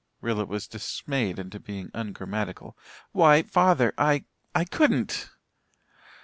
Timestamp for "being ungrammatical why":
1.59-3.43